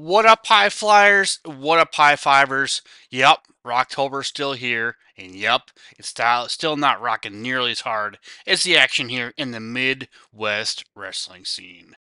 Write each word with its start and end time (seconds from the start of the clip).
What 0.00 0.26
up, 0.26 0.46
High 0.46 0.68
Flyers? 0.68 1.40
What 1.44 1.80
up, 1.80 1.92
High 1.92 2.14
Fivers? 2.14 2.82
Yep, 3.10 3.38
Rocktober's 3.64 4.28
still 4.28 4.52
here, 4.52 4.94
and 5.16 5.34
yep, 5.34 5.72
it's 5.98 6.14
still 6.46 6.76
not 6.76 7.00
rocking 7.00 7.42
nearly 7.42 7.72
as 7.72 7.80
hard 7.80 8.20
as 8.46 8.62
the 8.62 8.76
action 8.76 9.08
here 9.08 9.34
in 9.36 9.50
the 9.50 9.58
Midwest 9.58 10.84
wrestling 10.94 11.44
scene. 11.44 11.96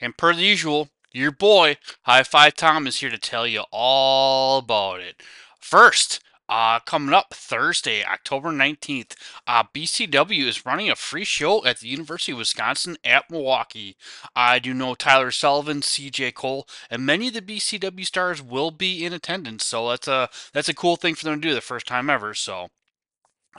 And 0.00 0.16
per 0.16 0.32
the 0.32 0.44
usual, 0.44 0.90
your 1.10 1.32
boy, 1.32 1.78
High 2.02 2.22
Five 2.22 2.54
Tom, 2.54 2.86
is 2.86 3.00
here 3.00 3.10
to 3.10 3.18
tell 3.18 3.48
you 3.48 3.64
all 3.72 4.58
about 4.58 5.00
it. 5.00 5.20
First, 5.58 6.20
uh, 6.50 6.80
coming 6.80 7.14
up 7.14 7.32
Thursday, 7.32 8.04
October 8.04 8.50
19th, 8.50 9.14
uh, 9.46 9.62
BCW 9.72 10.46
is 10.46 10.66
running 10.66 10.90
a 10.90 10.96
free 10.96 11.24
show 11.24 11.64
at 11.64 11.78
the 11.78 11.86
University 11.86 12.32
of 12.32 12.38
Wisconsin 12.38 12.98
at 13.04 13.30
Milwaukee. 13.30 13.96
I 14.34 14.58
do 14.58 14.74
know 14.74 14.96
Tyler 14.96 15.30
Sullivan, 15.30 15.80
CJ 15.80 16.34
Cole, 16.34 16.66
and 16.90 17.06
many 17.06 17.28
of 17.28 17.34
the 17.34 17.40
BCW 17.40 18.04
stars 18.04 18.42
will 18.42 18.72
be 18.72 19.04
in 19.04 19.12
attendance. 19.12 19.64
So 19.64 19.88
that's 19.90 20.08
a 20.08 20.28
that's 20.52 20.68
a 20.68 20.74
cool 20.74 20.96
thing 20.96 21.14
for 21.14 21.24
them 21.24 21.40
to 21.40 21.48
do 21.48 21.54
the 21.54 21.60
first 21.60 21.86
time 21.86 22.10
ever. 22.10 22.34
So 22.34 22.70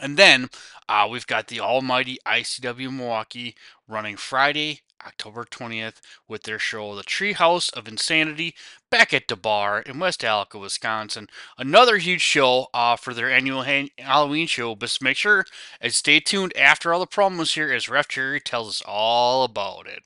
and 0.01 0.17
then 0.17 0.49
uh, 0.89 1.07
we've 1.09 1.27
got 1.27 1.47
the 1.47 1.59
almighty 1.59 2.17
ICW 2.25 2.95
Milwaukee 2.95 3.55
running 3.87 4.17
Friday, 4.17 4.81
October 5.05 5.45
20th, 5.45 6.01
with 6.27 6.43
their 6.43 6.59
show 6.59 6.95
The 6.95 7.03
Treehouse 7.03 7.71
of 7.73 7.87
Insanity 7.87 8.55
back 8.89 9.13
at 9.13 9.27
the 9.27 9.35
bar 9.35 9.79
in 9.81 9.99
West 9.99 10.23
Allis, 10.23 10.53
Wisconsin. 10.53 11.27
Another 11.57 11.97
huge 11.97 12.21
show 12.21 12.67
uh, 12.73 12.95
for 12.95 13.13
their 13.13 13.31
annual 13.31 13.63
ha- 13.63 13.91
Halloween 13.97 14.47
show, 14.47 14.75
but 14.75 14.97
make 15.01 15.17
sure 15.17 15.45
and 15.79 15.93
stay 15.93 16.19
tuned 16.19 16.55
after 16.57 16.93
all 16.93 16.99
the 16.99 17.07
promos 17.07 17.53
here 17.53 17.71
as 17.71 17.89
Ref 17.89 18.07
Jerry 18.07 18.39
tells 18.39 18.69
us 18.69 18.83
all 18.85 19.43
about 19.43 19.87
it. 19.87 20.03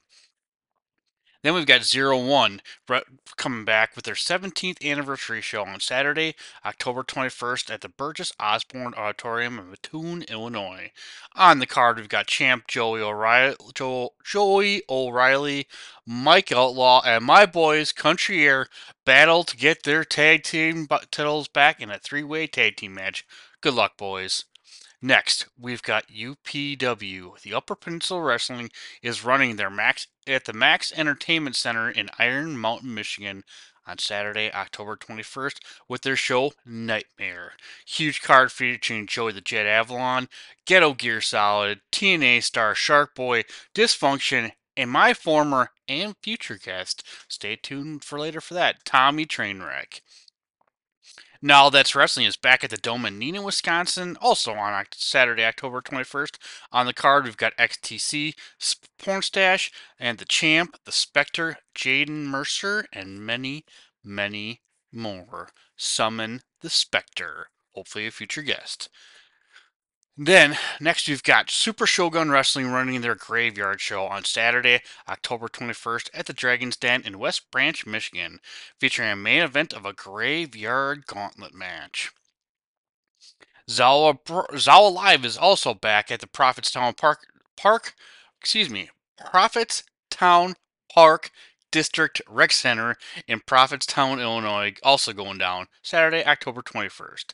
Then 1.46 1.54
we've 1.54 1.68
got 1.68 1.84
Zero 1.84 2.18
One 2.18 2.60
coming 3.38 3.66
back 3.66 3.96
with 3.96 4.06
their 4.06 4.16
17th 4.16 4.84
anniversary 4.84 5.42
show 5.42 5.64
on 5.64 5.80
Saturday, 5.80 6.34
October 6.66 7.04
21st 7.04 7.72
at 7.72 7.82
the 7.82 7.88
Burgess 7.88 8.34
Osborne 8.40 8.96
Auditorium 8.96 9.60
in 9.60 9.70
Mattoon, 9.70 10.24
Illinois. 10.24 10.92
On 11.36 11.60
the 11.60 11.68
card, 11.68 11.98
we've 11.98 12.10
got 12.10 12.26
Champ 12.26 12.68
Joey 12.68 13.00
O'Reilly, 13.00 13.58
Joey 14.24 14.82
O'Reilly, 14.90 15.68
Mike 16.04 16.52
Outlaw, 16.52 17.04
and 17.06 17.24
my 17.24 17.46
boys 17.46 17.92
Country 17.92 18.44
Air 18.44 18.66
battle 19.06 19.44
to 19.44 19.56
get 19.56 19.84
their 19.84 20.04
tag 20.04 20.42
team 20.42 20.88
titles 21.12 21.48
back 21.48 21.80
in 21.80 21.92
a 21.92 22.00
three-way 22.00 22.48
tag 22.48 22.78
team 22.78 22.96
match. 22.96 23.24
Good 23.62 23.76
luck, 23.76 23.98
boys. 23.98 24.46
Next, 25.02 25.48
we've 25.60 25.82
got 25.82 26.08
UPW. 26.08 27.42
The 27.42 27.54
Upper 27.54 27.76
Peninsula 27.76 28.22
Wrestling 28.22 28.70
is 29.02 29.24
running 29.24 29.56
their 29.56 29.70
Max 29.70 30.08
at 30.28 30.46
the 30.46 30.54
Max 30.54 30.92
Entertainment 30.96 31.56
Center 31.56 31.90
in 31.90 32.10
Iron 32.18 32.58
Mountain, 32.58 32.94
Michigan 32.94 33.44
on 33.88 33.98
Saturday, 34.00 34.52
October 34.52 34.96
21st 34.96 35.58
with 35.88 36.02
their 36.02 36.16
show 36.16 36.54
Nightmare. 36.66 37.54
Huge 37.86 38.22
card 38.22 38.52
featuring 38.52 39.08
Joey 39.08 39.34
the 39.34 39.42
Jet 39.42 39.68
Avalon, 39.68 40.28
Ghetto 40.66 40.94
Gear 40.94 41.22
Solid, 41.22 41.82
TNA 41.92 42.42
star 42.44 42.74
Shark 42.74 43.14
Boy, 43.16 43.44
Dysfunction, 43.76 44.52
and 44.76 44.90
my 44.90 45.14
former 45.14 45.72
and 45.88 46.16
future 46.22 46.58
guest. 46.58 47.04
Stay 47.28 47.56
tuned 47.56 48.04
for 48.04 48.20
later 48.20 48.42
for 48.42 48.56
that, 48.56 48.84
Tommy 48.86 49.26
Trainwreck. 49.26 50.02
Now 51.42 51.64
All 51.64 51.72
That's 51.72 51.96
Wrestling 51.96 52.26
is 52.26 52.38
back 52.38 52.64
at 52.64 52.70
the 52.70 52.78
Dome 52.78 53.06
in 53.06 53.20
Neenah, 53.20 53.44
Wisconsin, 53.44 54.18
also 54.22 54.54
on 54.54 54.86
Saturday, 54.94 55.44
October 55.44 55.82
21st. 55.82 56.38
On 56.72 56.86
the 56.86 56.94
card, 56.94 57.26
we've 57.26 57.36
got 57.36 57.56
XTC, 57.58 58.34
Pornstash, 59.00 59.72
and 60.00 60.18
The 60.18 60.26
Champ, 60.26 60.78
The 60.86 60.92
Spectre, 60.92 61.58
Jaden 61.76 62.26
Mercer, 62.26 62.86
and 62.94 63.20
many, 63.20 63.66
many 64.04 64.62
more. 64.94 65.50
Summon 65.76 66.42
the 66.62 66.70
Spectre, 66.70 67.50
hopefully 67.74 68.08
a 68.08 68.12
future 68.12 68.42
guest. 68.42 68.90
Then, 70.18 70.58
next 70.80 71.10
we've 71.10 71.24
got 71.24 71.52
Super 71.52 71.86
Shogun 71.86 72.32
Wrestling 72.32 72.68
running 72.68 73.02
their 73.02 73.16
graveyard 73.16 73.82
show 73.82 74.06
on 74.06 74.24
Saturday, 74.24 74.82
October 75.10 75.50
21st 75.50 76.10
at 76.14 76.26
the 76.26 76.32
Dragon's 76.32 76.78
Den 76.78 77.02
in 77.02 77.20
West 77.20 77.52
Branch, 77.52 77.86
Michigan, 77.86 78.40
featuring 78.80 79.10
a 79.10 79.16
main 79.18 79.42
event 79.42 79.74
of 79.74 79.86
a 79.86 79.92
graveyard 79.92 81.06
gauntlet 81.06 81.54
match. 81.54 82.14
ZOWA, 83.70 84.20
ZOWA 84.58 84.94
Live 84.94 85.26
is 85.26 85.38
also 85.38 85.74
back 85.74 86.10
at 86.10 86.22
the 86.22 86.28
Prophetstown 86.28 86.96
Park, 86.96 87.28
Park, 87.58 87.94
excuse 88.40 88.70
me, 88.70 88.90
Prophetstown 89.20 90.54
Park 90.94 91.32
District 91.72 92.22
Rec 92.30 92.54
Center 92.54 92.96
in 93.28 93.42
Prophetstown, 93.42 94.22
Illinois, 94.22 94.76
also 94.82 95.12
going 95.12 95.40
down 95.40 95.68
Saturday, 95.82 96.24
October 96.26 96.62
21st. 96.62 97.34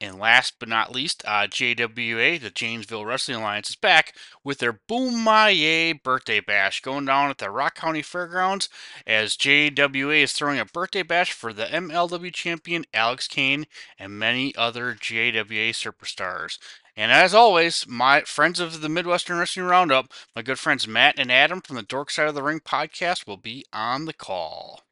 And 0.00 0.20
last 0.20 0.60
but 0.60 0.68
not 0.68 0.94
least, 0.94 1.24
uh, 1.26 1.48
JWA, 1.48 2.40
the 2.40 2.50
Janesville 2.50 3.04
Wrestling 3.04 3.38
Alliance, 3.38 3.70
is 3.70 3.76
back 3.76 4.14
with 4.44 4.58
their 4.58 4.72
Boom 4.72 5.24
birthday 5.24 6.38
bash 6.38 6.80
going 6.80 7.04
down 7.04 7.30
at 7.30 7.38
the 7.38 7.50
Rock 7.50 7.74
County 7.74 8.02
Fairgrounds 8.02 8.68
as 9.08 9.36
JWA 9.36 10.22
is 10.22 10.32
throwing 10.32 10.60
a 10.60 10.64
birthday 10.64 11.02
bash 11.02 11.32
for 11.32 11.52
the 11.52 11.64
MLW 11.64 12.32
champion 12.32 12.84
Alex 12.94 13.26
Kane 13.26 13.66
and 13.98 14.16
many 14.16 14.54
other 14.54 14.94
JWA 14.94 15.70
superstars. 15.70 16.58
And 16.96 17.10
as 17.10 17.34
always, 17.34 17.84
my 17.86 18.20
friends 18.22 18.60
of 18.60 18.80
the 18.80 18.88
Midwestern 18.88 19.38
Wrestling 19.38 19.66
Roundup, 19.66 20.12
my 20.36 20.42
good 20.42 20.60
friends 20.60 20.86
Matt 20.86 21.18
and 21.18 21.32
Adam 21.32 21.60
from 21.60 21.74
the 21.74 21.82
Dork 21.82 22.10
Side 22.10 22.28
of 22.28 22.36
the 22.36 22.42
Ring 22.42 22.60
podcast, 22.60 23.26
will 23.26 23.36
be 23.36 23.64
on 23.72 24.04
the 24.04 24.12
call. 24.12 24.82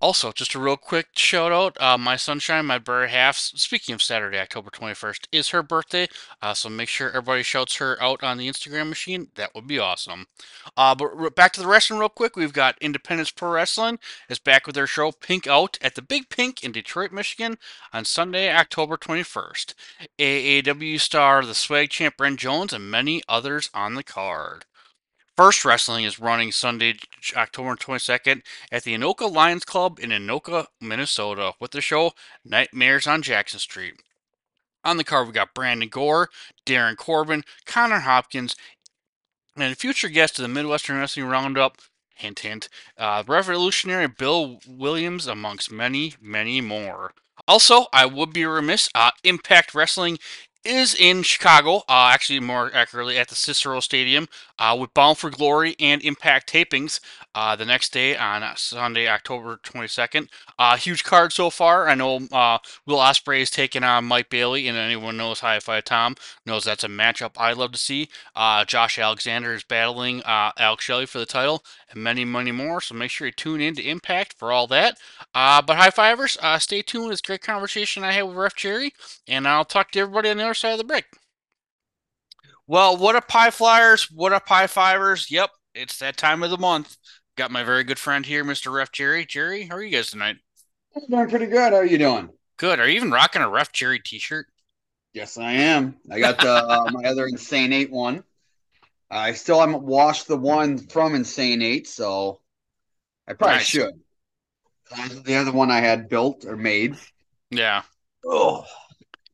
Also, 0.00 0.32
just 0.32 0.54
a 0.54 0.58
real 0.58 0.78
quick 0.78 1.08
shout 1.14 1.52
out. 1.52 1.80
Uh, 1.80 1.98
my 1.98 2.16
sunshine, 2.16 2.64
my 2.64 2.78
better 2.78 3.06
half. 3.06 3.36
Speaking 3.36 3.94
of 3.94 4.00
Saturday, 4.00 4.38
October 4.38 4.70
21st, 4.70 5.26
is 5.30 5.50
her 5.50 5.62
birthday. 5.62 6.08
Uh, 6.40 6.54
so 6.54 6.70
make 6.70 6.88
sure 6.88 7.08
everybody 7.08 7.42
shouts 7.42 7.76
her 7.76 8.02
out 8.02 8.22
on 8.22 8.38
the 8.38 8.48
Instagram 8.48 8.88
machine. 8.88 9.28
That 9.34 9.54
would 9.54 9.66
be 9.66 9.78
awesome. 9.78 10.26
Uh, 10.74 10.94
but 10.94 11.34
back 11.34 11.52
to 11.52 11.60
the 11.60 11.66
wrestling 11.66 12.00
real 12.00 12.08
quick. 12.08 12.34
We've 12.34 12.52
got 12.52 12.78
Independence 12.80 13.30
Pro 13.30 13.50
Wrestling 13.50 13.98
is 14.30 14.38
back 14.38 14.66
with 14.66 14.74
their 14.74 14.86
show 14.86 15.12
Pink 15.12 15.46
Out 15.46 15.76
at 15.82 15.94
the 15.94 16.02
Big 16.02 16.30
Pink 16.30 16.64
in 16.64 16.72
Detroit, 16.72 17.12
Michigan 17.12 17.58
on 17.92 18.06
Sunday, 18.06 18.50
October 18.50 18.96
21st. 18.96 19.74
AAW 20.18 20.98
star 20.98 21.44
the 21.44 21.54
Swag 21.54 21.90
Champ 21.90 22.16
Brent 22.16 22.40
Jones 22.40 22.72
and 22.72 22.90
many 22.90 23.22
others 23.28 23.68
on 23.74 23.94
the 23.94 24.02
card. 24.02 24.64
F1rst 25.40 25.64
Wrestling 25.64 26.04
is 26.04 26.20
running 26.20 26.52
Sunday, 26.52 26.96
October 27.34 27.74
22nd 27.74 28.42
at 28.70 28.84
the 28.84 28.94
Anoka 28.94 29.32
Lions 29.32 29.64
Club 29.64 29.98
in 29.98 30.10
Anoka, 30.10 30.66
Minnesota 30.82 31.54
with 31.58 31.70
the 31.70 31.80
show 31.80 32.12
Nightmares 32.44 33.06
on 33.06 33.22
Jackson 33.22 33.58
Street. 33.58 34.02
On 34.84 34.98
the 34.98 35.04
card, 35.04 35.26
we 35.26 35.32
got 35.32 35.54
Brandon 35.54 35.88
Gore, 35.88 36.28
Darren 36.66 36.94
Corbin, 36.94 37.42
Connor 37.64 38.00
Hopkins, 38.00 38.54
and 39.56 39.72
a 39.72 39.74
future 39.74 40.10
guest 40.10 40.38
of 40.38 40.42
the 40.42 40.48
Midwestern 40.48 40.98
Wrestling 40.98 41.24
Roundup, 41.24 41.78
hint, 42.14 42.40
hint, 42.40 42.68
uh, 42.98 43.24
Revolutionary 43.26 44.08
Bill 44.08 44.60
Williams, 44.68 45.26
amongst 45.26 45.72
many, 45.72 46.16
many 46.20 46.60
more. 46.60 47.14
Also, 47.48 47.86
I 47.94 48.04
would 48.04 48.34
be 48.34 48.44
remiss, 48.44 48.90
uh, 48.94 49.12
Impact 49.24 49.74
Wrestling 49.74 50.18
is 50.64 50.94
in 50.94 51.22
Chicago, 51.22 51.78
uh, 51.88 52.10
actually 52.12 52.40
more 52.40 52.70
accurately 52.74 53.18
at 53.18 53.28
the 53.28 53.34
Cicero 53.34 53.80
Stadium, 53.80 54.28
uh, 54.60 54.76
with 54.78 54.92
Bound 54.92 55.16
for 55.18 55.30
Glory 55.30 55.74
and 55.80 56.02
Impact 56.02 56.52
tapings 56.52 57.00
uh, 57.34 57.56
the 57.56 57.64
next 57.64 57.92
day 57.92 58.16
on 58.16 58.44
Sunday, 58.56 59.08
October 59.08 59.58
22nd. 59.64 60.28
Uh, 60.58 60.76
huge 60.76 61.02
card 61.02 61.32
so 61.32 61.48
far. 61.48 61.88
I 61.88 61.94
know 61.94 62.16
uh, 62.30 62.58
Will 62.86 62.98
Ospreay 62.98 63.40
is 63.40 63.50
taking 63.50 63.82
on 63.82 64.04
Mike 64.04 64.28
Bailey, 64.28 64.68
and 64.68 64.76
anyone 64.76 65.16
knows 65.16 65.40
High 65.40 65.58
Five 65.60 65.84
Tom 65.84 66.14
knows 66.44 66.64
that's 66.64 66.84
a 66.84 66.88
matchup 66.88 67.32
I'd 67.38 67.56
love 67.56 67.72
to 67.72 67.78
see. 67.78 68.10
Uh, 68.36 68.64
Josh 68.64 68.98
Alexander 68.98 69.54
is 69.54 69.64
battling 69.64 70.22
Alex 70.24 70.84
Shelley 70.84 71.06
for 71.06 71.18
the 71.18 71.26
title, 71.26 71.64
and 71.90 72.02
many, 72.02 72.24
many 72.24 72.52
more. 72.52 72.80
So 72.80 72.94
make 72.94 73.10
sure 73.10 73.26
you 73.26 73.32
tune 73.32 73.60
in 73.60 73.74
to 73.76 73.82
Impact 73.82 74.34
for 74.34 74.52
all 74.52 74.66
that. 74.66 74.98
but 75.32 75.70
High 75.70 75.90
Fivers, 75.90 76.36
stay 76.60 76.82
tuned. 76.82 77.12
It's 77.12 77.22
a 77.22 77.26
great 77.26 77.42
conversation 77.42 78.04
I 78.04 78.12
had 78.12 78.22
with 78.22 78.36
Ref 78.36 78.54
Jerry, 78.54 78.92
and 79.26 79.48
I'll 79.48 79.64
talk 79.64 79.90
to 79.92 80.00
everybody 80.00 80.28
on 80.28 80.36
the 80.36 80.44
other 80.44 80.54
side 80.54 80.72
of 80.72 80.78
the 80.78 80.84
break. 80.84 81.06
Well, 82.70 82.96
what 82.96 83.16
up, 83.16 83.28
High 83.28 83.50
Flyers? 83.50 84.08
What 84.12 84.32
up, 84.32 84.46
High 84.46 84.68
Fivers? 84.68 85.28
Yep, 85.28 85.50
it's 85.74 85.98
that 85.98 86.16
time 86.16 86.44
of 86.44 86.50
the 86.50 86.56
month. 86.56 86.96
Got 87.36 87.50
my 87.50 87.64
very 87.64 87.82
good 87.82 87.98
friend 87.98 88.24
here, 88.24 88.44
Mr. 88.44 88.72
Ref 88.72 88.92
Jerry. 88.92 89.26
Jerry, 89.26 89.64
how 89.64 89.74
are 89.74 89.82
you 89.82 89.90
guys 89.90 90.12
tonight? 90.12 90.36
I'm 90.94 91.02
doing 91.10 91.28
pretty 91.28 91.46
good. 91.46 91.72
How 91.72 91.80
are 91.80 91.84
you 91.84 91.98
doing? 91.98 92.28
Good. 92.58 92.78
Are 92.78 92.86
you 92.86 92.94
even 92.94 93.10
rocking 93.10 93.42
a 93.42 93.48
Ref 93.48 93.72
Jerry 93.72 93.98
T-shirt? 93.98 94.46
Yes, 95.12 95.36
I 95.36 95.50
am. 95.50 95.96
I 96.12 96.20
got 96.20 96.38
the 96.38 96.48
uh, 96.52 96.88
my 96.92 97.08
other 97.08 97.26
Insane 97.26 97.72
Eight 97.72 97.90
one. 97.90 98.22
I 99.10 99.32
still 99.32 99.58
haven't 99.58 99.82
washed 99.82 100.28
the 100.28 100.36
one 100.36 100.78
from 100.78 101.16
Insane 101.16 101.62
Eight, 101.62 101.88
so 101.88 102.40
I 103.26 103.32
probably 103.32 103.56
Nice. 103.56 103.66
should. 103.66 103.94
The 105.24 105.34
other 105.34 105.50
one 105.50 105.72
I 105.72 105.80
had 105.80 106.08
built 106.08 106.44
or 106.44 106.56
made. 106.56 106.94
Yeah. 107.50 107.82
Oh, 108.24 108.64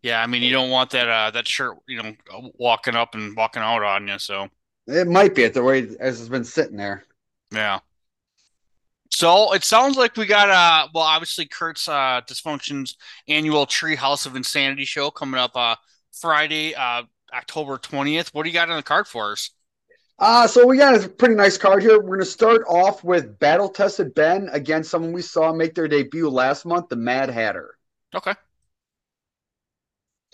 Yeah, 0.06 0.22
I 0.22 0.26
mean, 0.28 0.42
you 0.44 0.52
don't 0.52 0.70
want 0.70 0.90
that 0.90 1.08
uh 1.08 1.32
that 1.32 1.48
shirt, 1.48 1.78
you 1.88 2.00
know, 2.00 2.14
walking 2.58 2.94
up 2.94 3.16
and 3.16 3.36
walking 3.36 3.62
out 3.62 3.82
on 3.82 4.06
you. 4.06 4.20
So 4.20 4.48
it 4.86 5.08
might 5.08 5.34
be 5.34 5.44
at 5.44 5.52
the 5.52 5.64
way 5.64 5.80
as 5.98 6.20
it's 6.20 6.28
been 6.28 6.44
sitting 6.44 6.76
there. 6.76 7.04
yeah. 7.52 7.80
So 9.10 9.52
it 9.52 9.64
sounds 9.64 9.96
like 9.96 10.16
we 10.16 10.26
got 10.26 10.48
uh 10.48 10.88
well, 10.94 11.02
obviously 11.02 11.46
Kurt's 11.46 11.88
uh 11.88 12.20
Dysfunction's 12.28 12.96
annual 13.26 13.66
Treehouse 13.66 14.26
of 14.26 14.36
Insanity 14.36 14.84
show 14.84 15.10
coming 15.10 15.40
up 15.40 15.56
uh 15.56 15.74
Friday, 16.12 16.74
uh 16.76 17.02
October 17.34 17.78
twentieth. 17.78 18.32
What 18.32 18.44
do 18.44 18.48
you 18.50 18.54
got 18.54 18.70
on 18.70 18.76
the 18.76 18.84
card 18.84 19.08
for 19.08 19.32
us? 19.32 19.50
Uh, 20.18 20.46
so 20.46 20.66
we 20.66 20.78
got 20.78 21.02
a 21.02 21.08
pretty 21.08 21.34
nice 21.34 21.58
card 21.58 21.82
here. 21.82 21.96
We're 22.00 22.16
going 22.16 22.20
to 22.20 22.24
start 22.24 22.62
off 22.68 23.04
with 23.04 23.38
Battle 23.38 23.68
Tested 23.68 24.14
Ben 24.14 24.48
against 24.50 24.90
someone 24.90 25.12
we 25.12 25.20
saw 25.20 25.52
make 25.52 25.74
their 25.74 25.88
debut 25.88 26.30
last 26.30 26.64
month, 26.64 26.88
the 26.88 26.96
Mad 26.96 27.28
Hatter. 27.28 27.76
Okay. 28.14 28.34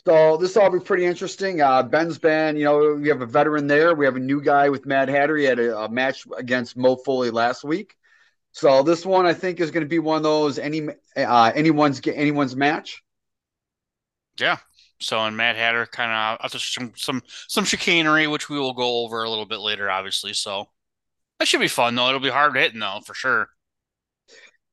So 0.05 0.37
this 0.37 0.55
will 0.55 0.63
all 0.63 0.71
be 0.71 0.81
pretty 0.81 1.05
interesting. 1.05 1.61
Uh, 1.61 1.83
Ben's 1.83 2.19
been, 2.19 2.57
you 2.57 2.65
know, 2.65 2.95
we 2.95 3.09
have 3.09 3.23
a 3.23 3.27
veteran 3.27 3.69
there. 3.69 3.95
We 3.95 4.05
have 4.05 4.17
a 4.17 4.21
new 4.21 4.43
guy 4.43 4.69
with 4.69 4.85
Mad 4.85 5.09
Hatter. 5.09 5.37
He 5.37 5.45
had 5.45 5.61
a, 5.61 5.79
a 5.79 5.89
match 5.89 6.27
against 6.37 6.77
Mo 6.77 6.97
Foley 6.97 7.31
last 7.31 7.63
week. 7.63 7.95
So 8.51 8.83
this 8.83 9.07
one, 9.07 9.27
I 9.27 9.33
think, 9.33 9.61
is 9.61 9.71
going 9.71 9.85
to 9.85 9.89
be 9.89 10.01
one 10.01 10.17
of 10.17 10.23
those 10.25 10.59
any 10.59 10.89
uh, 11.17 11.53
anyone's 11.55 12.01
anyone's 12.07 12.57
match. 12.57 13.03
Yeah. 14.39 14.59
So 15.01 15.19
and 15.21 15.37
Mad 15.37 15.57
Hatter 15.57 15.87
kind 15.87 16.11
of 16.11 16.45
after 16.45 16.59
some 16.59 16.93
some 16.97 17.23
some 17.49 17.65
chicanery, 17.65 18.27
which 18.27 18.49
we 18.49 18.59
will 18.59 18.75
go 18.75 19.05
over 19.05 19.23
a 19.23 19.31
little 19.31 19.47
bit 19.47 19.61
later, 19.61 19.91
obviously. 19.91 20.33
So 20.33 20.67
that 21.39 21.49
should 21.49 21.61
be 21.61 21.69
fun 21.69 21.95
though. 21.95 22.09
It'll 22.09 22.21
be 22.21 22.29
hard 22.29 22.57
hitting 22.57 22.81
though, 22.81 23.01
for 23.07 23.15
sure. 23.15 23.49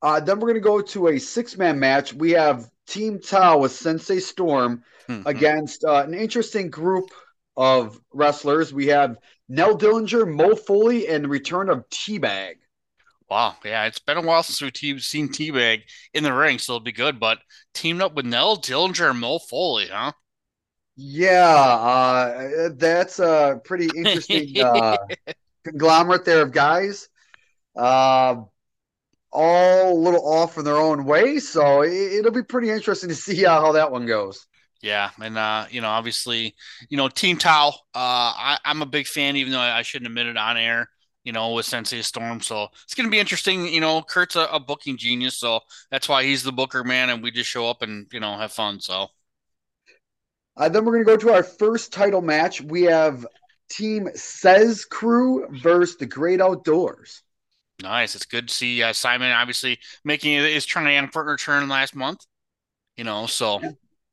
Uh, 0.02 0.18
then 0.20 0.40
we're 0.40 0.48
going 0.48 0.54
to 0.54 0.60
go 0.60 0.80
to 0.80 1.08
a 1.08 1.18
six 1.18 1.56
man 1.56 1.78
match. 1.78 2.12
We 2.12 2.32
have 2.32 2.68
Team 2.90 3.20
Tao 3.20 3.58
with 3.58 3.72
Sensei 3.72 4.20
Storm 4.20 4.82
Mhm. 5.08 5.26
against 5.26 5.84
uh, 5.84 6.02
an 6.06 6.14
interesting 6.14 6.70
group 6.70 7.10
of 7.56 8.00
wrestlers. 8.12 8.72
We 8.72 8.88
have 8.88 9.16
Nell 9.48 9.76
Dillinger, 9.78 10.26
Mo 10.32 10.54
Foley, 10.56 11.08
and 11.08 11.24
the 11.24 11.28
return 11.28 11.68
of 11.68 11.88
Teabag. 11.90 12.56
Wow, 13.30 13.56
yeah, 13.64 13.86
it's 13.86 13.98
been 14.00 14.16
a 14.18 14.22
while 14.22 14.42
since 14.42 14.60
we've 14.60 14.72
te- 14.72 14.98
seen 14.98 15.28
Teabag 15.28 15.82
in 16.12 16.24
the 16.24 16.32
ring, 16.32 16.58
so 16.58 16.74
it'll 16.74 16.80
be 16.84 16.92
good. 16.92 17.20
But 17.20 17.38
teamed 17.74 18.02
up 18.02 18.14
with 18.14 18.26
Nell 18.26 18.56
Dillinger 18.58 19.10
and 19.10 19.20
Mo 19.20 19.38
Foley, 19.38 19.88
huh? 19.88 20.12
Yeah, 20.96 21.56
uh, 21.56 22.68
that's 22.74 23.18
a 23.20 23.60
pretty 23.64 23.88
interesting 23.96 24.60
uh, 24.60 24.96
conglomerate 25.64 26.24
there 26.24 26.42
of 26.42 26.52
guys. 26.52 27.08
Uh, 27.76 28.42
all 29.32 29.92
a 29.92 30.00
little 30.00 30.26
off 30.26 30.58
in 30.58 30.64
their 30.64 30.76
own 30.76 31.04
way, 31.04 31.38
so 31.38 31.82
it, 31.82 32.24
will 32.24 32.30
be 32.32 32.42
pretty 32.42 32.70
interesting 32.70 33.08
to 33.08 33.14
see 33.14 33.44
how, 33.44 33.60
how 33.60 33.72
that 33.72 33.92
one 33.92 34.06
goes. 34.06 34.46
Yeah, 34.82 35.10
and 35.20 35.36
uh, 35.36 35.66
you 35.70 35.80
know, 35.82 35.88
obviously, 35.88 36.54
you 36.88 36.96
know, 36.96 37.08
Team 37.08 37.36
Tao, 37.36 37.68
uh, 37.68 37.72
I, 37.94 38.58
I'm 38.64 38.80
a 38.82 38.86
big 38.86 39.06
fan, 39.06 39.36
even 39.36 39.52
though 39.52 39.58
I, 39.58 39.78
I 39.78 39.82
shouldn't 39.82 40.06
admit 40.08 40.26
it 40.26 40.36
on 40.36 40.56
air. 40.56 40.88
You 41.22 41.32
know, 41.32 41.52
with 41.52 41.66
Sensei 41.66 42.00
Storm, 42.00 42.40
so 42.40 42.68
it's 42.84 42.94
gonna 42.94 43.10
be 43.10 43.18
interesting. 43.18 43.66
You 43.68 43.80
know, 43.82 44.00
Kurt's 44.00 44.36
a, 44.36 44.46
a 44.52 44.58
booking 44.58 44.96
genius, 44.96 45.36
so 45.36 45.60
that's 45.90 46.08
why 46.08 46.24
he's 46.24 46.42
the 46.42 46.52
booker 46.52 46.82
man, 46.82 47.10
and 47.10 47.22
we 47.22 47.30
just 47.30 47.50
show 47.50 47.68
up 47.68 47.82
and 47.82 48.06
you 48.10 48.20
know 48.20 48.38
have 48.38 48.52
fun. 48.52 48.80
So 48.80 49.08
Uh, 50.56 50.68
then 50.68 50.84
we're 50.84 50.92
going 50.92 51.04
to 51.04 51.10
go 51.10 51.16
to 51.16 51.34
our 51.34 51.42
first 51.42 51.92
title 51.92 52.20
match. 52.20 52.60
We 52.60 52.82
have 52.82 53.26
Team 53.70 54.08
Says 54.14 54.84
Crew 54.84 55.46
versus 55.50 55.96
the 55.96 56.06
Great 56.06 56.40
Outdoors. 56.40 57.22
Nice. 57.82 58.14
It's 58.14 58.26
good 58.26 58.48
to 58.48 58.54
see 58.54 58.82
uh, 58.82 58.92
Simon 58.92 59.30
obviously 59.32 59.78
making 60.04 60.32
his 60.32 60.66
triumphant 60.66 61.26
return 61.26 61.68
last 61.68 61.94
month. 61.94 62.24
You 62.96 63.04
know, 63.04 63.26
so 63.26 63.62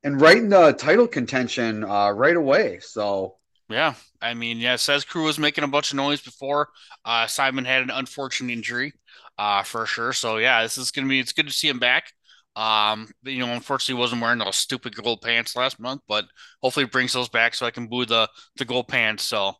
And 0.04 0.22
right 0.22 0.38
in 0.38 0.50
the 0.50 0.74
title 0.74 1.08
contention 1.08 1.84
uh, 1.84 2.12
right 2.12 2.36
away. 2.36 2.80
So 2.80 3.38
Yeah, 3.70 3.96
I 4.22 4.34
mean, 4.34 4.60
yeah, 4.60 4.78
says 4.78 5.04
crew 5.04 5.26
was 5.26 5.38
making 5.40 5.64
a 5.64 5.68
bunch 5.68 5.92
of 5.92 5.98
noise 5.98 6.22
before. 6.22 6.70
Uh, 7.04 7.28
Simon 7.28 7.66
had 7.66 7.84
an 7.84 7.90
unfortunate 7.92 8.54
injury, 8.54 8.94
uh, 9.38 9.64
for 9.64 9.86
sure. 9.86 10.14
So 10.14 10.38
yeah, 10.38 10.64
this 10.64 10.78
is 10.78 10.92
gonna 10.92 11.08
be. 11.08 11.20
It's 11.20 11.34
good 11.34 11.48
to 11.48 11.54
see 11.54 11.68
him 11.68 11.80
back. 11.80 12.14
Um, 12.56 13.10
but, 13.22 13.34
you 13.34 13.40
know, 13.46 13.54
unfortunately, 13.54 13.96
he 13.96 14.00
wasn't 14.02 14.22
wearing 14.22 14.40
those 14.40 14.56
stupid 14.56 14.96
gold 14.96 15.22
pants 15.22 15.56
last 15.56 15.80
month, 15.80 16.02
but 16.08 16.26
hopefully, 16.62 16.86
he 16.86 16.90
brings 16.90 17.14
those 17.14 17.30
back 17.30 17.54
so 17.54 17.66
I 17.66 17.72
can 17.72 17.88
boo 17.88 18.06
the 18.06 18.30
the 18.58 18.66
gold 18.66 18.88
pants. 18.88 19.24
So 19.24 19.54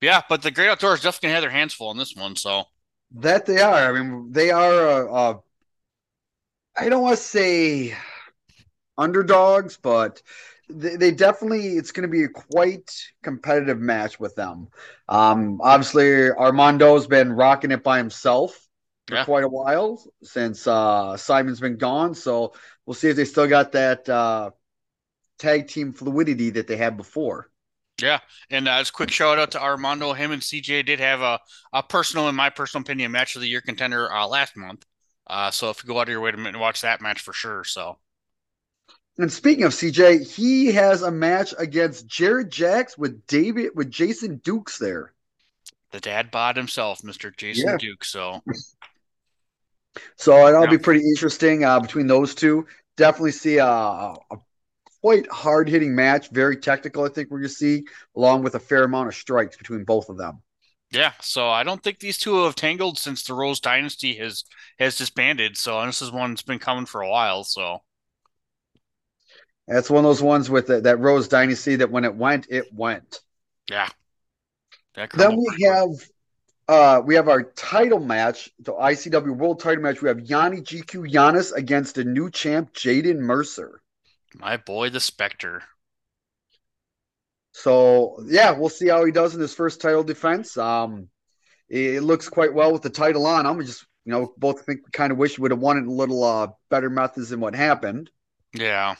yeah, 0.00 0.22
but 0.28 0.42
the 0.42 0.50
Great 0.50 0.68
Outdoors 0.68 1.02
definitely 1.02 1.30
have 1.30 1.42
their 1.42 1.50
hands 1.50 1.74
full 1.74 1.88
on 1.88 1.98
this 1.98 2.14
one. 2.16 2.36
So 2.36 2.64
that 3.12 3.46
they 3.46 3.60
are. 3.60 3.94
I 3.96 4.00
mean, 4.00 4.32
they 4.32 4.50
are. 4.50 5.08
Uh, 5.08 5.12
uh, 5.12 5.40
I 6.76 6.88
don't 6.88 7.02
want 7.02 7.16
to 7.16 7.22
say 7.22 7.94
underdogs, 8.98 9.76
but 9.76 10.22
they, 10.68 10.96
they 10.96 11.10
definitely. 11.10 11.76
It's 11.76 11.92
going 11.92 12.08
to 12.08 12.12
be 12.12 12.24
a 12.24 12.28
quite 12.28 12.90
competitive 13.22 13.78
match 13.78 14.20
with 14.20 14.34
them. 14.34 14.68
Um, 15.08 15.60
obviously, 15.62 16.30
Armando's 16.30 17.06
been 17.06 17.32
rocking 17.32 17.70
it 17.72 17.82
by 17.82 17.98
himself 17.98 18.66
for 19.08 19.16
Yeah. 19.16 19.24
quite 19.24 19.44
a 19.44 19.48
while 19.48 20.02
since 20.22 20.66
uh, 20.66 21.16
Simon's 21.16 21.60
been 21.60 21.76
gone. 21.78 22.14
So 22.14 22.54
we'll 22.86 22.94
see 22.94 23.08
if 23.08 23.16
they 23.16 23.24
still 23.24 23.48
got 23.48 23.72
that 23.72 24.08
uh, 24.08 24.50
tag 25.38 25.68
team 25.68 25.94
fluidity 25.94 26.50
that 26.50 26.68
they 26.68 26.76
had 26.78 26.96
before. 26.98 27.49
Yeah, 28.02 28.20
and 28.50 28.68
uh, 28.68 28.78
just 28.80 28.92
quick 28.92 29.10
shout 29.10 29.38
out 29.38 29.52
to 29.52 29.62
Armando. 29.62 30.12
Him 30.12 30.32
and 30.32 30.42
CJ 30.42 30.82
did 30.84 31.00
have 31.00 31.20
a 31.20 31.38
a 31.72 31.82
personal, 31.82 32.28
in 32.28 32.34
my 32.34 32.50
personal 32.50 32.82
opinion, 32.82 33.12
match 33.12 33.36
of 33.36 33.42
the 33.42 33.48
year 33.48 33.60
contender 33.60 34.12
uh, 34.12 34.26
last 34.26 34.56
month. 34.56 34.84
Uh, 35.26 35.50
so 35.50 35.70
if 35.70 35.82
you 35.82 35.88
go 35.88 35.98
out 35.98 36.02
of 36.02 36.08
your 36.08 36.20
way 36.20 36.30
to 36.32 36.58
watch 36.58 36.80
that 36.82 37.00
match 37.00 37.20
for 37.20 37.32
sure. 37.32 37.64
So. 37.64 37.98
And 39.18 39.30
speaking 39.30 39.64
of 39.64 39.72
CJ, 39.74 40.20
he 40.20 40.72
has 40.72 41.02
a 41.02 41.10
match 41.10 41.52
against 41.58 42.06
Jared 42.06 42.50
Jacks 42.50 42.96
with 42.96 43.26
David 43.26 43.70
with 43.74 43.90
Jason 43.90 44.40
Dukes 44.44 44.78
there. 44.78 45.12
the 45.92 46.00
dad 46.00 46.30
bod 46.30 46.56
himself, 46.56 47.02
Mr. 47.02 47.36
Jason 47.36 47.70
Yeah. 47.70 47.76
Duke. 47.76 48.04
So 48.04 48.40
So 50.16 50.32
that'll 50.32 50.64
Yeah. 50.64 50.70
be 50.70 50.78
pretty 50.78 51.00
interesting 51.00 51.64
uh, 51.64 51.80
between 51.80 52.06
those 52.06 52.34
two. 52.34 52.66
Definitely 52.96 53.32
see 53.32 53.58
a, 53.58 53.66
a 53.66 54.16
quite 55.02 55.30
hard 55.30 55.68
hitting 55.68 55.94
match, 55.94 56.30
very 56.30 56.56
technical. 56.56 57.04
I 57.04 57.08
think 57.08 57.30
we're 57.30 57.38
going 57.40 57.48
to 57.48 57.54
see, 57.54 57.84
along 58.16 58.42
with 58.42 58.54
a 58.54 58.60
fair 58.60 58.84
amount 58.84 59.08
of 59.08 59.14
strikes 59.14 59.56
between 59.56 59.84
both 59.84 60.08
of 60.08 60.16
them. 60.16 60.42
yeah, 60.92 61.12
so 61.20 61.48
I 61.48 61.62
don't 61.62 61.82
think 61.82 61.98
these 62.00 62.18
two 62.18 62.44
have 62.44 62.54
tangled 62.56 62.98
since 62.98 63.22
the 63.22 63.34
Rose 63.34 63.60
Dynasty 63.60 64.14
has 64.16 64.44
has 64.78 64.96
disbanded. 64.98 65.56
So 65.56 65.84
this 65.86 66.02
is 66.02 66.10
one 66.10 66.30
that's 66.32 66.42
been 66.42 66.58
coming 66.58 66.86
for 66.86 67.00
a 67.02 67.08
while. 67.10 67.44
So 67.44 67.82
That's 69.66 69.88
one 69.88 70.04
of 70.04 70.08
those 70.08 70.22
ones 70.22 70.50
with 70.50 70.66
the, 70.66 70.80
that 70.82 70.98
Rose 70.98 71.28
Dynasty 71.28 71.76
that 71.76 71.90
when 71.90 72.04
it 72.04 72.14
went, 72.14 72.46
it 72.50 72.72
went. 72.74 73.20
yeah, 73.70 73.88
Then 75.12 75.36
we 75.36 75.44
pretty 75.46 75.64
have 75.66 75.88
uh, 76.68 77.02
we 77.04 77.16
have 77.16 77.28
our 77.28 77.42
title 77.42 78.00
match, 78.00 78.50
the 78.60 78.72
ICW 78.74 79.32
World 79.32 79.60
Title 79.60 79.82
match. 79.82 80.02
We 80.02 80.08
have 80.08 80.20
Yanni 80.20 80.62
GQ 80.62 81.04
Giannis 81.06 81.52
against 81.54 81.96
the 81.96 82.04
new 82.04 82.30
champ 82.30 82.72
Jaden 82.74 83.18
Mercer. 83.18 83.82
My 84.34 84.56
boy, 84.56 84.90
the 84.90 85.00
Spectre. 85.00 85.62
So 87.52 88.22
yeah, 88.26 88.52
we'll 88.52 88.68
see 88.68 88.88
how 88.88 89.04
he 89.04 89.12
does 89.12 89.34
in 89.34 89.40
his 89.40 89.54
first 89.54 89.80
title 89.80 90.04
defense. 90.04 90.56
Um, 90.56 91.08
it, 91.68 92.02
looks 92.02 92.28
quite 92.28 92.54
well 92.54 92.72
with 92.72 92.82
the 92.82 92.90
title 92.90 93.26
on. 93.26 93.46
I'm 93.46 93.64
just 93.64 93.86
you 94.04 94.12
know 94.12 94.32
both 94.38 94.64
think 94.64 94.80
kind 94.92 95.12
of 95.12 95.18
wish 95.18 95.36
he 95.36 95.42
would 95.42 95.50
have 95.50 95.60
it 95.60 95.86
a 95.86 95.90
little 95.90 96.24
uh, 96.24 96.48
better 96.70 96.90
methods 96.90 97.30
than 97.30 97.40
what 97.40 97.54
happened. 97.54 98.10
Yeah, 98.52 98.96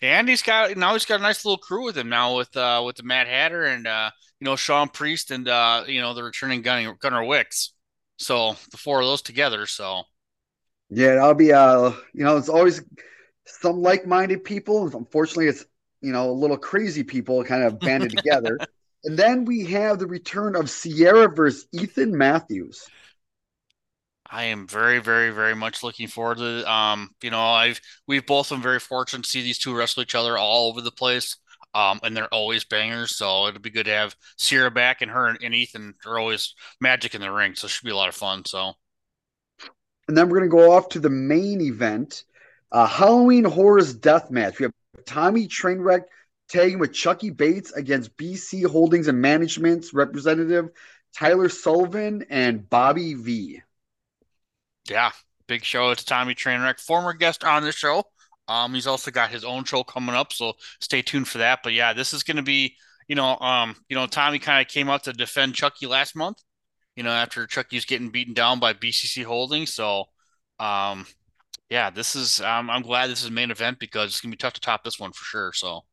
and 0.00 0.28
he's 0.28 0.42
got 0.42 0.76
now 0.76 0.92
he's 0.92 1.06
got 1.06 1.20
a 1.20 1.22
nice 1.22 1.44
little 1.44 1.58
crew 1.58 1.84
with 1.84 1.96
him 1.96 2.08
now 2.08 2.36
with 2.36 2.56
uh 2.56 2.82
with 2.84 2.96
the 2.96 3.02
Mad 3.04 3.28
Hatter 3.28 3.64
and 3.64 3.86
uh 3.86 4.10
you 4.40 4.44
know 4.44 4.56
Sean 4.56 4.88
Priest 4.88 5.30
and 5.30 5.48
uh 5.48 5.84
you 5.86 6.00
know 6.00 6.14
the 6.14 6.22
returning 6.24 6.62
Gunner 6.62 6.94
Gunner 7.00 7.24
Wicks. 7.24 7.72
So 8.18 8.56
the 8.70 8.76
four 8.76 9.00
of 9.00 9.06
those 9.06 9.22
together. 9.22 9.66
So 9.66 10.02
Yeah, 10.90 11.14
I'll 11.14 11.34
be 11.34 11.52
uh 11.52 11.92
you 12.12 12.24
know 12.24 12.36
it's 12.36 12.48
always 12.48 12.82
some 13.60 13.80
like-minded 13.82 14.44
people. 14.44 14.84
and 14.84 14.94
Unfortunately, 14.94 15.48
it's 15.48 15.64
you 16.00 16.12
know 16.12 16.30
a 16.30 16.32
little 16.32 16.58
crazy 16.58 17.02
people 17.04 17.44
kind 17.44 17.62
of 17.64 17.78
banded 17.78 18.10
together. 18.16 18.58
And 19.04 19.18
then 19.18 19.44
we 19.44 19.64
have 19.66 19.98
the 19.98 20.06
return 20.06 20.54
of 20.56 20.70
Sierra 20.70 21.28
versus 21.28 21.66
Ethan 21.72 22.16
Matthews. 22.16 22.90
I 24.30 24.44
am 24.44 24.66
very, 24.66 24.98
very, 24.98 25.30
very 25.30 25.54
much 25.54 25.82
looking 25.82 26.08
forward 26.08 26.38
to 26.38 26.60
it. 26.60 26.66
Um, 26.66 27.10
you 27.22 27.30
know, 27.30 27.40
I've 27.40 27.80
we've 28.06 28.24
both 28.24 28.48
been 28.48 28.62
very 28.62 28.80
fortunate 28.80 29.24
to 29.24 29.30
see 29.30 29.42
these 29.42 29.58
two 29.58 29.74
wrestle 29.74 30.02
each 30.02 30.14
other 30.14 30.38
all 30.38 30.68
over 30.68 30.80
the 30.80 30.90
place. 30.92 31.36
Um, 31.74 32.00
and 32.02 32.14
they're 32.16 32.32
always 32.34 32.64
bangers, 32.64 33.16
so 33.16 33.46
it'll 33.46 33.60
be 33.60 33.70
good 33.70 33.86
to 33.86 33.92
have 33.92 34.14
Sierra 34.36 34.70
back 34.70 35.00
and 35.00 35.10
her 35.10 35.26
and 35.26 35.54
Ethan 35.54 35.94
are 36.04 36.18
always 36.18 36.54
magic 36.80 37.14
in 37.14 37.22
the 37.22 37.30
ring, 37.30 37.54
so 37.54 37.64
it 37.66 37.70
should 37.70 37.86
be 37.86 37.90
a 37.90 37.96
lot 37.96 38.10
of 38.10 38.14
fun. 38.14 38.44
So 38.44 38.74
And 40.08 40.16
then 40.16 40.28
we're 40.28 40.38
going 40.38 40.50
to 40.50 40.56
go 40.56 40.72
off 40.72 40.88
to 40.90 41.00
the 41.00 41.10
main 41.10 41.60
event. 41.62 42.24
Uh, 42.72 42.86
Halloween 42.86 43.44
Horrors 43.44 43.92
Death 43.92 44.30
Match. 44.30 44.58
We 44.58 44.64
have 44.64 44.72
Tommy 45.04 45.46
Trainwreck 45.46 46.04
tagging 46.48 46.78
with 46.78 46.94
Chucky 46.94 47.28
Bates 47.28 47.70
against 47.72 48.16
BC 48.16 48.66
Holdings 48.66 49.08
and 49.08 49.20
Management's 49.20 49.92
representative 49.92 50.70
Tyler 51.14 51.50
Sullivan 51.50 52.24
and 52.30 52.68
Bobby 52.68 53.12
V. 53.12 53.60
Yeah, 54.88 55.10
big 55.46 55.64
show. 55.64 55.90
It's 55.90 56.02
Tommy 56.02 56.34
Trainwreck, 56.34 56.80
former 56.80 57.12
guest 57.12 57.44
on 57.44 57.62
the 57.62 57.72
show. 57.72 58.04
Um, 58.48 58.72
he's 58.74 58.86
also 58.86 59.10
got 59.10 59.30
his 59.30 59.44
own 59.44 59.64
show 59.64 59.84
coming 59.84 60.14
up, 60.14 60.32
so 60.32 60.54
stay 60.80 61.02
tuned 61.02 61.28
for 61.28 61.38
that. 61.38 61.60
But 61.62 61.74
yeah, 61.74 61.92
this 61.92 62.14
is 62.14 62.22
going 62.22 62.38
to 62.38 62.42
be, 62.42 62.76
you 63.06 63.14
know, 63.14 63.36
um, 63.38 63.76
you 63.90 63.96
know, 63.96 64.06
Tommy 64.06 64.38
kind 64.38 64.64
of 64.64 64.72
came 64.72 64.88
out 64.88 65.04
to 65.04 65.12
defend 65.12 65.54
Chucky 65.54 65.86
last 65.86 66.16
month, 66.16 66.38
you 66.96 67.02
know, 67.02 67.10
after 67.10 67.46
Chucky 67.46 67.76
was 67.76 67.84
getting 67.84 68.08
beaten 68.08 68.34
down 68.34 68.58
by 68.58 68.72
BCC 68.72 69.24
Holdings. 69.24 69.72
So, 69.72 70.06
um, 70.58 71.06
yeah, 71.72 71.88
this 71.88 72.14
is. 72.14 72.42
Um, 72.42 72.68
I'm 72.68 72.82
glad 72.82 73.08
this 73.08 73.24
is 73.24 73.30
main 73.30 73.50
event 73.50 73.78
because 73.78 74.10
it's 74.10 74.20
gonna 74.20 74.30
be 74.30 74.36
tough 74.36 74.52
to 74.52 74.60
top 74.60 74.84
this 74.84 75.00
one 75.00 75.10
for 75.12 75.24
sure. 75.24 75.52
So, 75.54 75.84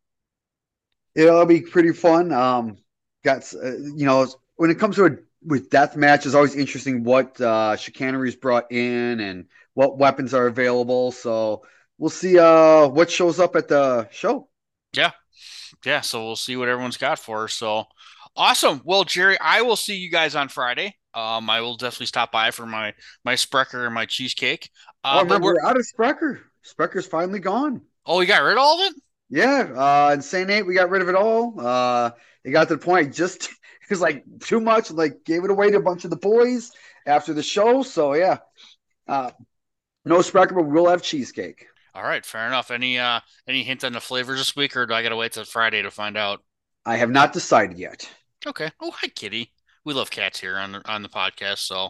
it'll 1.15 1.45
be 1.45 1.61
pretty 1.61 1.93
fun. 1.93 2.33
Um, 2.33 2.79
got 3.23 3.49
uh, 3.53 3.77
you 3.77 4.05
know, 4.05 4.27
when 4.57 4.71
it 4.71 4.77
comes 4.77 4.97
to 4.97 5.05
a 5.05 5.11
with 5.41 5.69
death 5.69 5.95
match, 5.95 6.25
it's 6.25 6.35
always 6.35 6.53
interesting 6.53 7.05
what 7.05 7.39
uh, 7.39 7.77
chicanery 7.77 8.27
is 8.27 8.35
brought 8.35 8.69
in 8.73 9.21
and 9.21 9.45
what 9.73 9.97
weapons 9.97 10.33
are 10.33 10.47
available. 10.47 11.13
So 11.13 11.63
we'll 11.97 12.09
see 12.09 12.37
uh, 12.37 12.89
what 12.89 13.09
shows 13.09 13.39
up 13.39 13.55
at 13.55 13.69
the 13.69 14.09
show. 14.11 14.49
Yeah, 14.91 15.11
yeah. 15.85 16.01
So 16.01 16.25
we'll 16.25 16.35
see 16.35 16.57
what 16.57 16.67
everyone's 16.67 16.97
got 16.97 17.19
for 17.19 17.45
us. 17.45 17.53
So 17.53 17.85
awesome. 18.35 18.81
Well, 18.83 19.05
Jerry, 19.05 19.37
I 19.39 19.61
will 19.61 19.77
see 19.77 19.95
you 19.95 20.11
guys 20.11 20.35
on 20.35 20.49
Friday. 20.49 20.98
Um, 21.13 21.49
I 21.49 21.61
will 21.61 21.75
definitely 21.75 22.05
stop 22.05 22.31
by 22.31 22.51
for 22.51 22.65
my 22.65 22.93
my 23.25 23.35
Sprecher 23.35 23.85
and 23.85 23.93
my 23.93 24.05
cheesecake. 24.05 24.69
Uh, 25.03 25.17
oh, 25.17 25.23
remember, 25.23 25.45
we're 25.45 25.65
out 25.65 25.77
of 25.77 25.85
Sprecher. 25.85 26.41
Sprecher's 26.63 27.07
finally 27.07 27.39
gone. 27.39 27.81
Oh, 28.05 28.21
you 28.21 28.27
got 28.27 28.43
rid 28.43 28.53
of 28.53 28.59
all 28.59 28.81
of 28.81 28.91
it? 28.91 29.01
Yeah. 29.29 29.71
Uh, 29.75 30.11
Insane 30.13 30.49
Eight, 30.49 30.63
we 30.63 30.75
got 30.75 30.89
rid 30.89 31.01
of 31.01 31.09
it 31.09 31.15
all. 31.15 31.59
Uh, 31.59 32.11
it 32.43 32.51
got 32.51 32.67
to 32.67 32.75
the 32.75 32.81
point 32.81 33.13
just 33.13 33.45
it 33.83 33.89
was 33.89 34.01
like 34.01 34.23
too 34.41 34.59
much. 34.59 34.91
Like 34.91 35.23
gave 35.23 35.43
it 35.43 35.51
away 35.51 35.71
to 35.71 35.77
a 35.77 35.81
bunch 35.81 36.03
of 36.03 36.09
the 36.09 36.17
boys 36.17 36.71
after 37.05 37.33
the 37.33 37.43
show. 37.43 37.83
So 37.83 38.13
yeah. 38.13 38.37
Uh, 39.07 39.31
no 40.05 40.21
Sprecher, 40.21 40.55
but 40.55 40.63
we'll 40.63 40.89
have 40.89 41.01
cheesecake. 41.01 41.65
All 41.95 42.03
right, 42.03 42.25
fair 42.25 42.45
enough. 42.47 42.71
Any 42.71 42.99
uh 42.99 43.19
any 43.47 43.63
hint 43.63 43.83
on 43.83 43.93
the 43.93 43.99
flavors 43.99 44.39
this 44.39 44.55
week, 44.55 44.77
or 44.77 44.85
do 44.85 44.93
I 44.93 45.01
gotta 45.01 45.15
wait 45.15 45.33
till 45.33 45.43
Friday 45.43 45.81
to 45.81 45.91
find 45.91 46.17
out? 46.17 46.43
I 46.85 46.97
have 46.97 47.09
not 47.09 47.33
decided 47.33 47.77
yet. 47.77 48.09
Okay. 48.45 48.71
Oh, 48.79 48.91
hi, 48.91 49.07
Kitty. 49.09 49.51
We 49.85 49.93
love 49.93 50.09
cats 50.09 50.39
here 50.39 50.57
on 50.57 50.73
the 50.73 50.91
on 50.91 51.01
the 51.01 51.09
podcast, 51.09 51.59
so. 51.59 51.89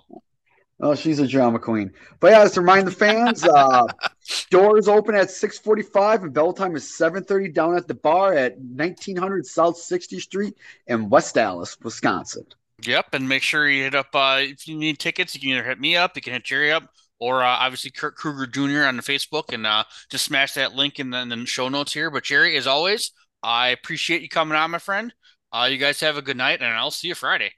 Oh, 0.82 0.96
she's 0.96 1.20
a 1.20 1.28
drama 1.28 1.60
queen. 1.60 1.92
But 2.22 2.32
yeah, 2.32 2.40
let's 2.40 2.56
remind 2.56 2.88
the 2.88 2.92
fans, 2.92 3.44
uh, 3.44 3.86
doors 4.50 4.88
open 4.88 5.14
at 5.14 5.30
645 5.30 6.24
and 6.24 6.34
bell 6.34 6.54
time 6.54 6.74
is 6.74 6.96
730 6.96 7.50
down 7.52 7.76
at 7.76 7.88
the 7.88 7.96
bar 7.96 8.34
at 8.34 8.58
1900 8.58 9.46
South 9.46 9.76
60th 9.76 10.22
Street 10.22 10.54
in 10.88 11.10
West 11.10 11.38
Allis, 11.38 11.78
Wisconsin. 11.82 12.46
Yep, 12.86 13.14
and 13.14 13.28
make 13.28 13.44
sure 13.44 13.70
you 13.70 13.84
hit 13.84 13.96
up, 13.96 14.08
uh, 14.14 14.38
if 14.40 14.68
you 14.70 14.78
need 14.78 15.00
tickets, 15.00 15.36
you 15.36 15.42
can 15.42 15.50
either 15.50 15.64
hit 15.64 15.82
me 15.82 15.98
up, 15.98 16.16
you 16.16 16.22
can 16.22 16.32
hit 16.32 16.46
Jerry 16.46 16.72
up, 16.72 16.90
or 17.20 17.44
uh, 17.44 17.48
obviously 17.48 17.92
Kurt 17.92 18.16
Krueger 18.16 18.48
Jr. 18.48 18.88
on 18.88 18.96
the 18.96 19.04
Facebook, 19.04 19.54
and 19.54 19.68
uh, 19.68 19.84
just 20.10 20.24
smash 20.24 20.54
that 20.54 20.76
link 20.76 20.98
in 20.98 21.10
the, 21.10 21.20
in 21.20 21.30
the, 21.30 21.46
show 21.46 21.68
notes 21.68 21.94
here. 21.94 22.10
But 22.10 22.24
Jerry, 22.24 22.56
as 22.56 22.68
always, 22.68 23.12
I 23.44 23.70
appreciate 23.70 24.22
you 24.22 24.30
coming 24.30 24.58
on, 24.58 24.72
my 24.72 24.80
friend. 24.80 25.14
Uh, 25.52 25.68
you 25.70 25.78
guys 25.78 26.00
have 26.00 26.16
a 26.16 26.22
good 26.22 26.38
night, 26.38 26.62
and 26.62 26.74
I'll 26.74 26.92
see 26.92 27.10
you 27.10 27.16
Friday. 27.16 27.52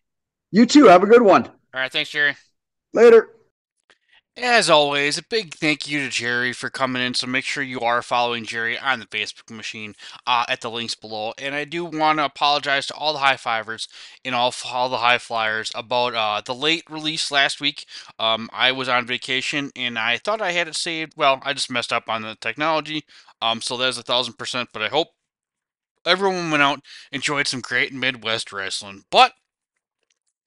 You 0.51 0.65
too. 0.65 0.85
Have 0.85 1.03
a 1.03 1.07
good 1.07 1.21
one. 1.21 1.45
All 1.45 1.81
right. 1.81 1.91
Thanks, 1.91 2.09
Jerry. 2.09 2.35
Later. 2.93 3.29
As 4.37 4.69
always, 4.69 5.17
a 5.17 5.23
big 5.23 5.53
thank 5.55 5.89
you 5.89 5.99
to 5.99 6.09
Jerry 6.09 6.53
for 6.53 6.69
coming 6.69 7.01
in. 7.01 7.13
So 7.13 7.27
make 7.27 7.43
sure 7.43 7.63
you 7.63 7.81
are 7.81 8.01
following 8.01 8.45
Jerry 8.45 8.79
on 8.79 8.99
the 8.99 9.05
Facebook 9.05 9.53
machine 9.53 9.93
uh, 10.25 10.45
at 10.47 10.61
the 10.61 10.71
links 10.71 10.95
below. 10.95 11.33
And 11.37 11.53
I 11.53 11.65
do 11.65 11.83
want 11.83 12.19
to 12.19 12.25
apologize 12.25 12.87
to 12.87 12.93
all 12.93 13.11
the 13.11 13.19
high 13.19 13.35
fivers 13.35 13.89
and 14.23 14.33
all, 14.33 14.53
all 14.71 14.87
the 14.87 14.97
high 14.97 15.17
flyers 15.17 15.69
about 15.75 16.15
uh, 16.15 16.41
the 16.45 16.55
late 16.55 16.83
release 16.89 17.29
last 17.29 17.59
week. 17.59 17.85
Um, 18.19 18.49
I 18.53 18.71
was 18.71 18.87
on 18.87 19.05
vacation 19.05 19.69
and 19.75 19.99
I 19.99 20.17
thought 20.17 20.41
I 20.41 20.53
had 20.53 20.69
it 20.69 20.75
saved. 20.77 21.13
Well, 21.17 21.41
I 21.43 21.51
just 21.51 21.69
messed 21.69 21.91
up 21.91 22.07
on 22.07 22.21
the 22.21 22.35
technology. 22.39 23.03
Um, 23.41 23.61
so 23.61 23.75
there's 23.75 23.97
a 23.97 24.03
thousand 24.03 24.37
percent. 24.37 24.69
But 24.71 24.81
I 24.81 24.87
hope 24.87 25.09
everyone 26.05 26.51
went 26.51 26.63
out, 26.63 26.79
enjoyed 27.11 27.47
some 27.47 27.59
great 27.59 27.93
Midwest 27.93 28.53
wrestling. 28.53 29.03
But 29.11 29.33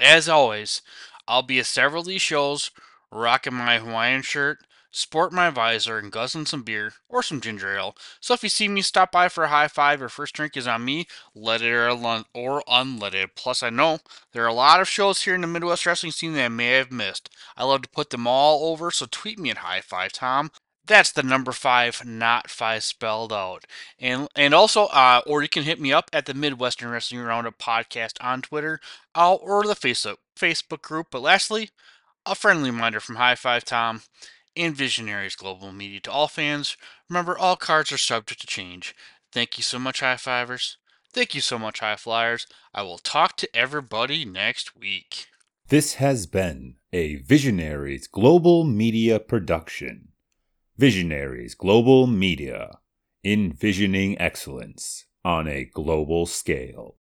as 0.01 0.29
always, 0.29 0.83
I'll 1.27 1.43
be 1.43 1.59
at 1.59 1.67
several 1.67 2.01
of 2.01 2.07
these 2.07 2.23
shows 2.23 2.71
rocking 3.11 3.55
my 3.55 3.79
Hawaiian 3.79 4.23
shirt, 4.23 4.59
sport 4.91 5.33
my 5.33 5.51
visor, 5.51 5.99
and 5.99 6.13
guzzling 6.13 6.47
some 6.47 6.63
beer 6.63 6.93
or 7.09 7.23
some 7.23 7.41
ginger 7.41 7.77
ale. 7.77 7.97
So 8.21 8.35
if 8.35 8.43
you 8.43 8.49
see 8.49 8.69
me 8.69 8.83
stop 8.83 9.13
by 9.13 9.29
for 9.29 9.45
a 9.45 9.49
high 9.49 9.69
five, 9.69 10.01
your 10.01 10.09
first 10.09 10.35
drink 10.35 10.57
is 10.57 10.67
on 10.67 10.85
me, 10.85 11.07
let 11.35 11.63
it 11.63 11.73
or 11.73 12.63
unleaded. 12.69 13.31
Plus, 13.35 13.63
I 13.63 13.71
know 13.71 13.99
there 14.33 14.45
are 14.45 14.49
a 14.49 14.55
lot 14.55 14.81
of 14.81 14.89
shows 14.89 15.23
here 15.23 15.35
in 15.35 15.41
the 15.41 15.47
Midwest 15.47 15.87
wrestling 15.87 16.13
scene 16.13 16.35
that 16.35 16.45
I 16.45 16.49
may 16.49 16.71
have 16.71 16.93
missed. 16.93 17.31
I 17.57 17.65
love 17.65 17.83
to 17.83 17.89
put 17.89 18.11
them 18.11 18.27
all 18.27 18.71
over, 18.71 18.91
so 18.91 19.07
tweet 19.11 19.39
me 19.39 19.51
at 19.51 19.59
High 19.59 19.81
Five 19.81 20.13
Tom. 20.13 20.51
That's 20.87 21.13
the 21.13 21.23
number 21.23 21.53
five, 21.53 22.05
not 22.05 22.51
five 22.51 22.83
spelled 22.85 23.33
out. 23.33 23.65
And 23.99 24.29
and 24.37 24.53
also, 24.53 24.87
uh, 24.87 25.23
or 25.27 25.43
you 25.43 25.49
can 25.49 25.63
hit 25.63 25.81
me 25.81 25.93
up 25.93 26.11
at 26.13 26.27
the 26.27 26.35
Midwestern 26.35 26.91
Wrestling 26.91 27.23
Roundup 27.23 27.59
podcast 27.59 28.15
on 28.21 28.43
Twitter 28.43 28.81
uh, 29.15 29.35
or 29.35 29.65
the 29.65 29.75
Facebook 29.75 30.17
Facebook 30.37 30.83
group. 30.83 31.09
But 31.11 31.23
lastly, 31.23 31.71
a 32.27 32.35
friendly 32.35 32.71
reminder 32.71 33.01
from 33.01 33.17
High 33.17 33.35
Five 33.35 33.65
Tom 33.65 34.03
and 34.57 34.77
Visionaries 34.77 35.37
Global 35.37 35.73
Media 35.73 36.01
to 36.01 36.13
all 36.13 36.29
fans. 36.29 36.77
Remember, 37.09 37.37
all 37.37 37.57
cards 37.57 37.91
are 37.91 37.99
subject 37.99 38.41
to 38.43 38.47
change. 38.47 38.95
Thank 39.33 39.59
you 39.59 39.65
so 39.65 39.79
much, 39.79 40.01
High 40.01 40.15
Fivers. 40.15 40.77
Thank 41.13 41.35
you 41.35 41.41
so 41.41 41.59
much, 41.59 41.81
High 41.81 41.97
Flyers. 41.97 42.47
I 42.75 42.83
will 42.83 42.99
talk 42.99 43.37
to 43.37 43.57
everybody 43.57 44.25
next 44.25 44.77
week. 44.77 45.27
This 45.69 45.95
has 45.95 46.27
been 46.27 46.77
a 46.93 47.17
Visionaries 47.17 48.07
Global 48.07 48.65
Media 48.65 49.19
production. 49.19 50.09
Visionaries 50.77 51.55
Global 51.55 52.09
Media, 52.09 52.81
envisioning 53.23 54.21
excellence 54.21 55.07
on 55.25 55.47
a 55.47 55.67
global 55.67 56.27
scale. 56.27 56.97